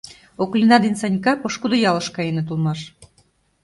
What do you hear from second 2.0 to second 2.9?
каеныт улмаш.